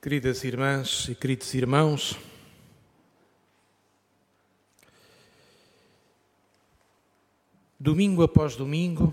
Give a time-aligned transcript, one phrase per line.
[0.00, 2.16] Queridas irmãs e queridos irmãos,
[7.80, 9.12] domingo após domingo,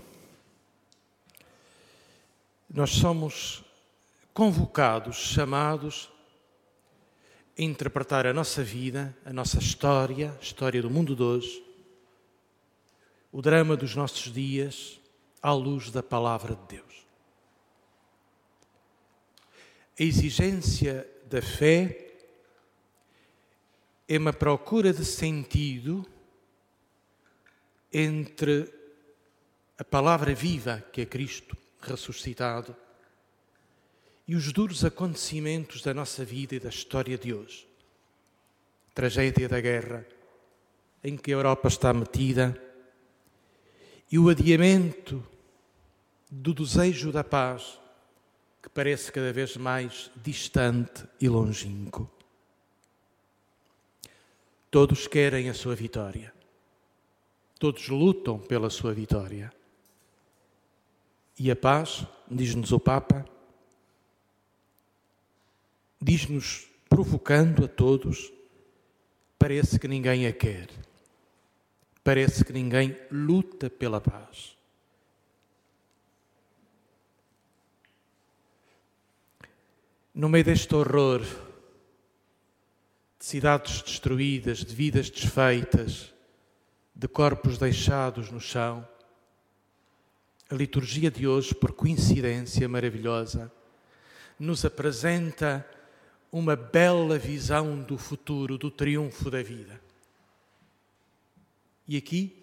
[2.72, 3.64] nós somos
[4.32, 6.08] convocados, chamados
[7.58, 11.64] a interpretar a nossa vida, a nossa história, a história do mundo de hoje,
[13.32, 15.00] o drama dos nossos dias,
[15.42, 17.05] à luz da palavra de Deus.
[19.98, 22.12] A exigência da fé
[24.06, 26.06] é uma procura de sentido
[27.90, 28.70] entre
[29.78, 32.76] a palavra viva, que é Cristo ressuscitado,
[34.28, 37.66] e os duros acontecimentos da nossa vida e da história de hoje.
[38.94, 40.06] Tragédia da guerra
[41.02, 42.60] em que a Europa está metida
[44.12, 45.26] e o adiamento
[46.30, 47.78] do desejo da paz
[48.66, 52.10] que parece cada vez mais distante e longínquo.
[54.68, 56.34] Todos querem a sua vitória.
[57.60, 59.52] Todos lutam pela sua vitória.
[61.38, 63.24] E a paz, diz-nos o Papa,
[66.02, 68.32] diz-nos, provocando a todos,
[69.38, 70.70] parece que ninguém a quer.
[72.02, 74.55] Parece que ninguém luta pela paz.
[80.16, 81.20] No meio deste horror
[83.18, 86.10] de cidades destruídas, de vidas desfeitas,
[86.94, 88.88] de corpos deixados no chão,
[90.48, 93.52] a liturgia de hoje, por coincidência maravilhosa,
[94.38, 95.68] nos apresenta
[96.32, 99.78] uma bela visão do futuro, do triunfo da vida.
[101.86, 102.42] E aqui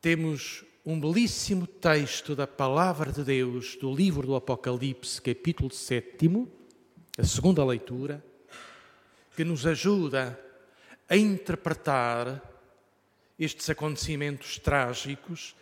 [0.00, 6.48] temos um belíssimo texto da palavra de Deus do livro do Apocalipse, capítulo 7,
[7.16, 8.24] a segunda leitura,
[9.36, 10.38] que nos ajuda
[11.08, 12.42] a interpretar
[13.38, 15.54] estes acontecimentos trágicos,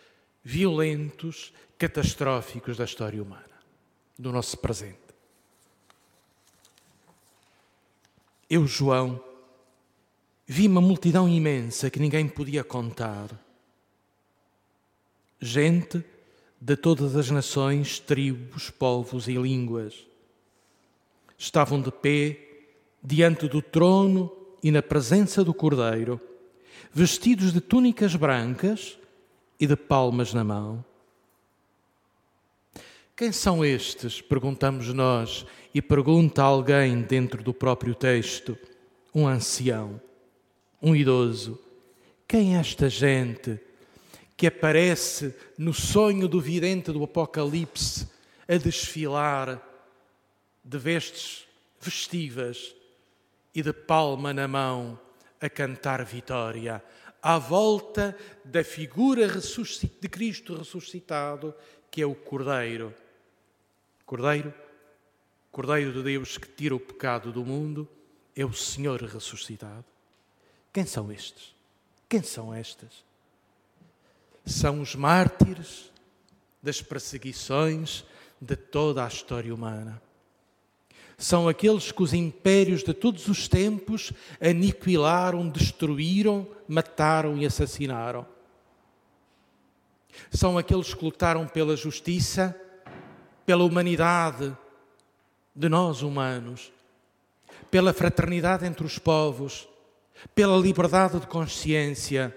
[0.43, 3.45] violentos, catastróficos da história humana,
[4.17, 4.97] do nosso presente.
[8.49, 9.23] Eu, João,
[10.47, 13.29] vi uma multidão imensa que ninguém podia contar
[15.41, 16.03] gente
[16.59, 20.05] de todas as nações, tribos, povos e línguas.
[21.37, 22.37] Estavam de pé
[23.03, 24.31] diante do trono
[24.61, 26.21] e na presença do Cordeiro,
[26.93, 28.99] vestidos de túnicas brancas
[29.59, 30.85] e de palmas na mão.
[33.15, 34.21] Quem são estes?
[34.21, 38.57] Perguntamos nós, e pergunta alguém dentro do próprio texto,
[39.13, 39.99] um ancião,
[40.81, 41.59] um idoso.
[42.27, 43.59] Quem é esta gente?
[44.41, 48.07] Que aparece no sonho do vidente do Apocalipse
[48.47, 49.61] a desfilar
[50.63, 51.45] de vestes
[51.79, 52.75] vestivas
[53.53, 54.99] e de palma na mão
[55.39, 56.83] a cantar vitória,
[57.21, 61.53] à volta da figura de Cristo ressuscitado,
[61.91, 62.95] que é o Cordeiro.
[64.07, 64.51] Cordeiro,
[65.51, 67.87] Cordeiro de Deus que tira o pecado do mundo,
[68.35, 69.85] é o Senhor ressuscitado.
[70.73, 71.53] Quem são estes?
[72.09, 73.10] Quem são estas?
[74.45, 75.91] São os mártires
[76.61, 78.03] das perseguições
[78.39, 80.01] de toda a história humana.
[81.17, 88.25] São aqueles que os impérios de todos os tempos aniquilaram, destruíram, mataram e assassinaram.
[90.31, 92.59] São aqueles que lutaram pela justiça,
[93.45, 94.55] pela humanidade
[95.55, 96.71] de nós humanos,
[97.69, 99.67] pela fraternidade entre os povos,
[100.33, 102.35] pela liberdade de consciência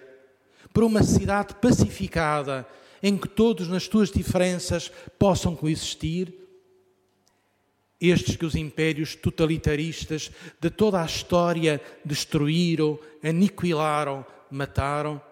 [0.74, 2.66] para uma cidade pacificada,
[3.00, 6.34] em que todos, nas suas diferenças, possam coexistir.
[8.00, 15.22] Estes que os impérios totalitaristas de toda a história destruíram, aniquilaram, mataram,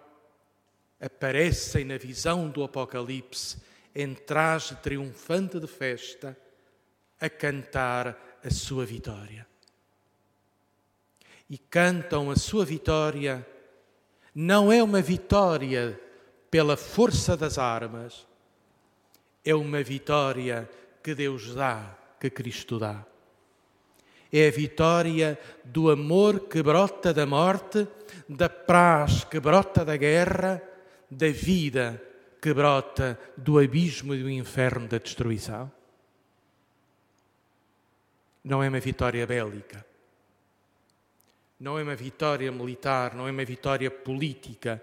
[1.00, 3.56] aparecem na visão do Apocalipse
[3.94, 6.38] em traje triunfante de festa
[7.20, 9.44] a cantar a sua vitória.
[11.50, 13.44] E cantam a sua vitória
[14.34, 15.99] não é uma vitória
[16.50, 18.26] pela força das armas,
[19.44, 20.69] é uma vitória
[21.02, 23.05] que Deus dá, que Cristo dá.
[24.32, 27.87] É a vitória do amor que brota da morte,
[28.29, 30.62] da paz que brota da guerra,
[31.11, 32.02] da vida
[32.40, 35.70] que brota do abismo e do inferno da destruição.
[38.43, 39.91] Não é uma vitória bélica
[41.62, 44.82] não é uma vitória militar, não é uma vitória política,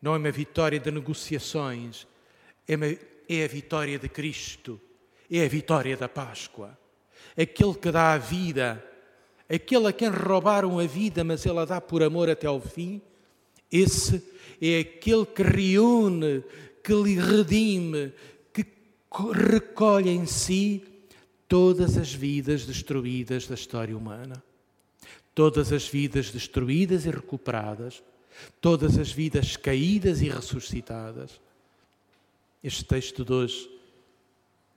[0.00, 2.06] não é uma vitória de negociações,
[2.66, 4.80] é, uma, é a vitória de Cristo,
[5.30, 6.78] é a vitória da Páscoa.
[7.36, 8.82] aquele que dá a vida,
[9.46, 13.02] aquele a quem roubaram a vida, mas ele a dá por amor até ao fim,
[13.70, 14.26] esse
[14.58, 16.42] é aquele que reúne,
[16.82, 18.10] que lhe redime,
[18.54, 18.64] que
[19.34, 20.82] recolhe em si
[21.46, 24.42] todas as vidas destruídas da história humana.
[25.36, 28.02] Todas as vidas destruídas e recuperadas,
[28.58, 31.38] todas as vidas caídas e ressuscitadas.
[32.64, 33.70] Este texto de hoje,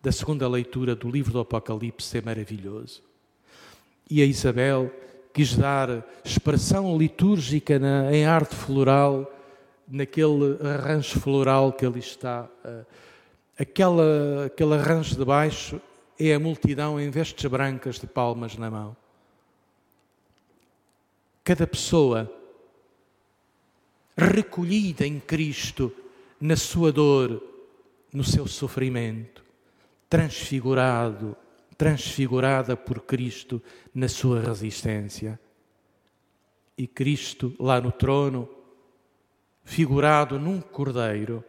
[0.04, 3.02] da segunda leitura do livro do Apocalipse, é maravilhoso.
[4.10, 4.92] E a Isabel
[5.34, 9.34] quis dar expressão litúrgica na, em arte floral,
[9.88, 12.50] naquele arranjo floral que ali está.
[12.66, 12.86] Uh,
[13.58, 15.82] aquela, aquele arranjo de baixo
[16.20, 18.98] é a multidão em vestes brancas de palmas na mão.
[21.50, 22.32] Cada pessoa
[24.16, 25.92] recolhida em Cristo,
[26.40, 27.42] na sua dor,
[28.14, 29.44] no seu sofrimento,
[30.08, 31.36] transfigurado,
[31.76, 33.60] transfigurada por Cristo
[33.96, 35.40] na sua resistência.
[36.78, 38.48] E Cristo lá no trono,
[39.64, 41.44] figurado num cordeiro,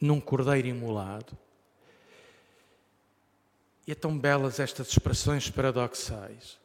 [0.00, 1.36] num cordeiro imolado.
[3.86, 6.61] E é tão belas estas expressões paradoxais.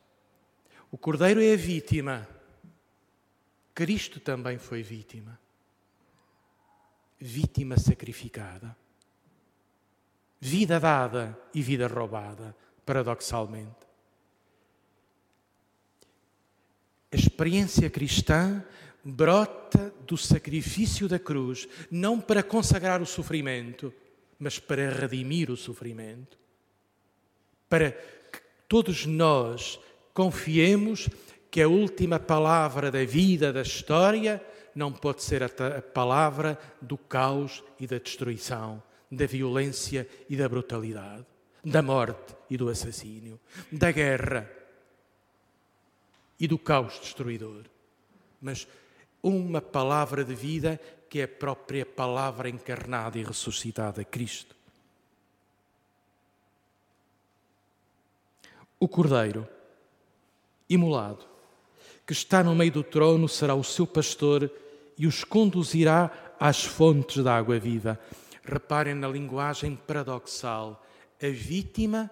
[0.91, 2.27] O cordeiro é a vítima.
[3.73, 5.39] Cristo também foi vítima.
[7.19, 8.75] Vítima sacrificada.
[10.39, 12.55] Vida dada e vida roubada,
[12.85, 13.87] paradoxalmente.
[17.11, 18.63] A experiência cristã
[19.03, 23.93] brota do sacrifício da cruz, não para consagrar o sofrimento,
[24.37, 26.37] mas para redimir o sofrimento
[27.69, 29.79] para que todos nós
[30.17, 31.07] confiemos
[31.51, 34.43] que a última palavra da vida, da história,
[34.73, 35.49] não pode ser a,
[35.79, 38.81] palavra do caos e da destruição,
[39.11, 41.23] da violência e da brutalidade,
[41.63, 43.39] da morte e do assassínio,
[43.71, 44.51] da guerra
[46.39, 47.65] e do caos destruidor.
[48.41, 48.67] Mas
[49.21, 54.55] uma palavra de vida que é a própria palavra encarnada e ressuscitada, Cristo.
[58.79, 59.47] O cordeiro,
[60.69, 61.25] imolado,
[62.05, 64.51] que está no meio do trono, será o seu pastor
[64.97, 67.99] e os conduzirá às fontes da água viva.
[68.43, 70.85] Reparem na linguagem paradoxal.
[71.21, 72.09] A vítima,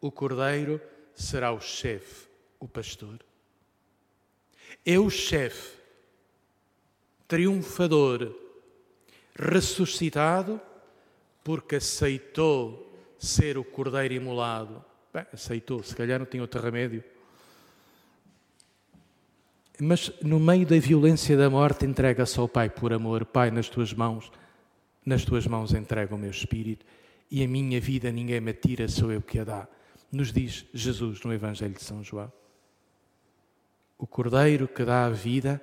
[0.00, 0.80] o cordeiro,
[1.14, 2.26] será o chefe,
[2.58, 3.20] o pastor.
[4.84, 5.78] É o chefe,
[7.28, 8.34] triunfador,
[9.34, 10.60] ressuscitado,
[11.42, 14.84] porque aceitou ser o cordeiro imolado
[15.14, 17.04] Bem, aceitou, se calhar não tinha outro remédio.
[19.80, 23.24] Mas no meio da violência da morte, entrega-se ao Pai por amor.
[23.24, 24.30] Pai, nas tuas mãos,
[25.04, 26.86] nas tuas mãos entrego o meu espírito
[27.30, 29.68] e a minha vida ninguém me tira, sou eu que a dá.
[30.12, 32.32] Nos diz Jesus no Evangelho de São João.
[33.98, 35.60] O cordeiro que dá a vida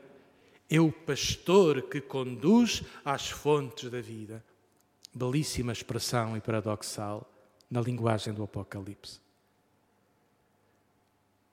[0.70, 4.44] é o pastor que conduz às fontes da vida.
[5.14, 7.30] Belíssima expressão e paradoxal
[7.70, 9.20] na linguagem do Apocalipse.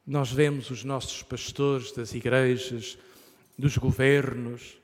[0.09, 2.97] Nós vemos os nossos pastores das igrejas,
[3.59, 4.79] dos governos,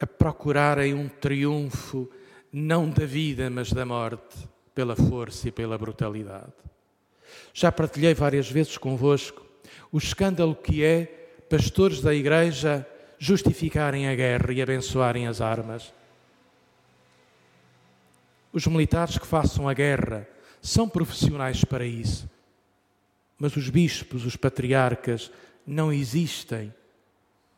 [0.00, 2.10] a procurarem um triunfo
[2.50, 6.54] não da vida, mas da morte, pela força e pela brutalidade.
[7.52, 9.44] Já partilhei várias vezes convosco
[9.92, 11.04] o escândalo que é
[11.50, 12.88] pastores da igreja
[13.18, 15.92] justificarem a guerra e abençoarem as armas.
[18.50, 20.26] Os militares que façam a guerra
[20.62, 22.34] são profissionais para isso
[23.38, 25.30] mas os bispos, os patriarcas,
[25.66, 26.72] não existem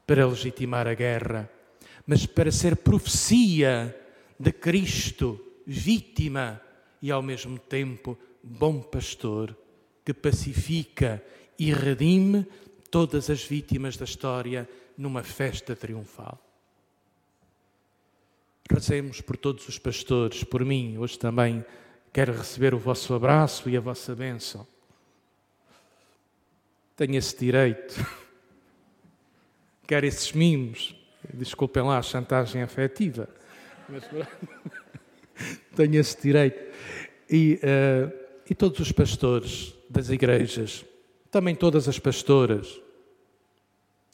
[0.07, 1.51] para legitimar a guerra,
[2.07, 3.95] mas para ser profecia
[4.39, 6.61] de Cristo, vítima
[7.03, 9.57] e ao mesmo tempo bom pastor,
[10.05, 11.23] que pacifica
[11.59, 12.47] e redime
[12.91, 16.43] todas as vítimas da história numa festa triunfal.
[18.71, 21.65] Rezemos por todos os pastores, por mim, hoje também
[22.13, 24.67] quero receber o vosso abraço e a vossa bênção.
[26.99, 27.95] Tenho esse direito.
[29.87, 30.97] Quero esses mimos.
[31.33, 33.29] Desculpem lá a chantagem afetiva.
[33.89, 34.03] Mas
[35.77, 36.61] tenho esse direito.
[37.31, 38.13] E, uh,
[38.51, 40.85] e todos os pastores das igrejas,
[41.31, 42.81] também todas as pastoras,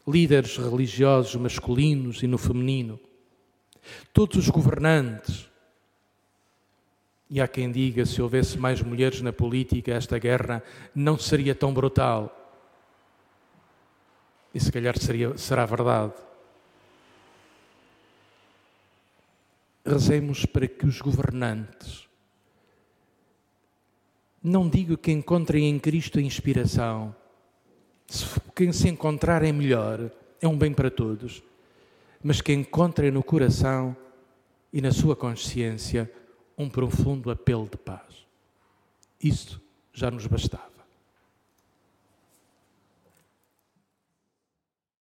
[0.06, 3.00] líderes religiosos masculinos e no feminino,
[4.12, 5.48] todos os governantes.
[7.30, 10.62] E há quem diga: se houvesse mais mulheres na política, esta guerra
[10.94, 12.42] não seria tão brutal.
[14.54, 16.14] E se calhar seria, será verdade.
[19.84, 22.04] Rezemos para que os governantes
[24.46, 27.16] Não digo que encontrem em Cristo a inspiração.
[28.06, 31.42] Se, quem se encontrar é melhor, é um bem para todos.
[32.22, 33.96] Mas que encontrem no coração
[34.70, 36.12] e na sua consciência
[36.58, 38.26] um profundo apelo de paz.
[39.18, 39.62] Isso
[39.94, 40.73] já nos bastava.